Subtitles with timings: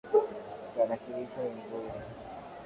[0.73, 1.91] Tarakilishi ni nzuri.